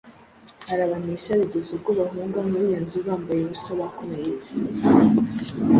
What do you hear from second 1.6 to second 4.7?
ubwo bahunga muri iyo nzu bambaye ubusa bakomeretse.”